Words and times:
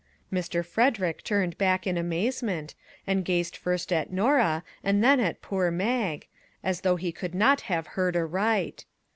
Mr. 0.33 0.65
Frederick 0.65 1.23
turned 1.23 1.59
back 1.59 1.85
in 1.85 1.95
amazement, 1.95 2.73
and 3.05 3.23
gazed 3.23 3.55
first 3.55 3.93
at 3.93 4.11
Norah 4.11 4.63
and 4.83 5.03
then 5.03 5.19
at 5.19 5.43
poor 5.43 5.69
Mag, 5.69 6.25
as 6.63 6.81
though 6.81 6.95
he 6.95 7.11
could 7.11 7.35
not 7.35 7.61
have 7.69 7.85
heard 7.85 8.15
aright. 8.17 8.85